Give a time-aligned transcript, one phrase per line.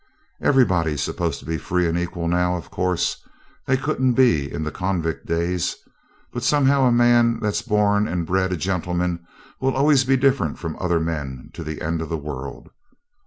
[0.41, 3.17] Everybody's supposed to be free and equal now; of course,
[3.67, 5.75] they couldn't be in the convict days.
[6.33, 9.23] But somehow a man that's born and bred a gentleman
[9.59, 12.71] will always be different from other men to the end of the world.